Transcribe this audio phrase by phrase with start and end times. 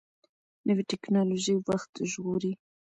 [0.67, 2.53] نوې ټکنالوژي وخت ژغوري